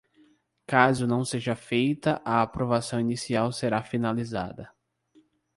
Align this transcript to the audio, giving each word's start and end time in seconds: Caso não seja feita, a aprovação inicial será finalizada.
Caso 0.65 1.05
não 1.05 1.23
seja 1.23 1.55
feita, 1.55 2.19
a 2.25 2.41
aprovação 2.41 2.99
inicial 2.99 3.51
será 3.51 3.83
finalizada. 3.83 4.73